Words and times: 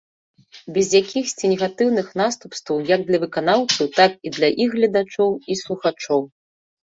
Без 0.75 0.87
якіхсьці 0.99 1.49
негатыўных 1.51 2.07
наступстваў 2.21 2.77
як 2.95 3.01
для 3.09 3.17
выканаўцаў, 3.25 3.85
так 3.99 4.11
і 4.29 4.33
для 4.37 4.49
іх 4.65 4.69
гледачоў 4.79 5.29
і 5.53 5.59
слухачоў. 5.63 6.21